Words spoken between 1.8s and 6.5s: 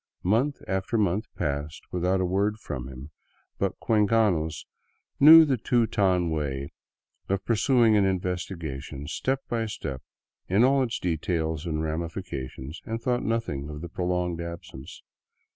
with out a word from him, but cuencanos knew the Teuton